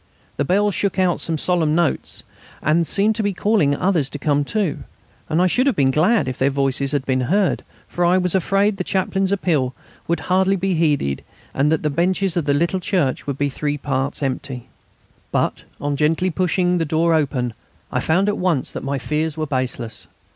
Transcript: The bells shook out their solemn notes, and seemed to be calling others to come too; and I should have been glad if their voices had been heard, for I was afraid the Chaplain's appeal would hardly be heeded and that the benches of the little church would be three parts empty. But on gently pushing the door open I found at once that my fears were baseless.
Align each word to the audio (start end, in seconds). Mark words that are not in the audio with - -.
The 0.37 0.43
bells 0.43 0.73
shook 0.73 0.97
out 0.97 1.19
their 1.21 1.37
solemn 1.37 1.75
notes, 1.75 2.23
and 2.63 2.87
seemed 2.87 3.13
to 3.17 3.21
be 3.21 3.33
calling 3.33 3.75
others 3.75 4.09
to 4.09 4.17
come 4.17 4.43
too; 4.43 4.79
and 5.29 5.39
I 5.39 5.45
should 5.45 5.67
have 5.67 5.75
been 5.75 5.91
glad 5.91 6.27
if 6.27 6.39
their 6.39 6.49
voices 6.49 6.91
had 6.91 7.05
been 7.05 7.21
heard, 7.29 7.63
for 7.87 8.03
I 8.03 8.17
was 8.17 8.33
afraid 8.33 8.77
the 8.77 8.83
Chaplain's 8.83 9.31
appeal 9.31 9.75
would 10.07 10.21
hardly 10.21 10.55
be 10.55 10.73
heeded 10.73 11.23
and 11.53 11.71
that 11.71 11.83
the 11.83 11.91
benches 11.91 12.35
of 12.35 12.45
the 12.45 12.53
little 12.55 12.79
church 12.79 13.27
would 13.27 13.37
be 13.37 13.49
three 13.49 13.77
parts 13.77 14.23
empty. 14.23 14.69
But 15.31 15.65
on 15.79 15.95
gently 15.95 16.31
pushing 16.31 16.79
the 16.79 16.83
door 16.85 17.13
open 17.13 17.53
I 17.91 17.99
found 17.99 18.27
at 18.27 18.39
once 18.39 18.73
that 18.73 18.83
my 18.83 18.97
fears 18.97 19.37
were 19.37 19.45
baseless. 19.45 20.07